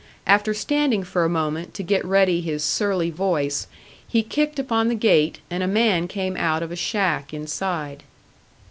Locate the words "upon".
4.57-4.87